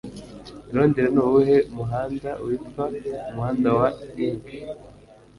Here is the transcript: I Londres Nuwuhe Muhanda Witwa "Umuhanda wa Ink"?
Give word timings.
I 0.69 0.71
Londres 0.75 1.11
Nuwuhe 1.13 1.57
Muhanda 1.75 2.29
Witwa 2.45 2.83
"Umuhanda 3.29 3.69
wa 3.79 3.87
Ink"? 4.27 4.45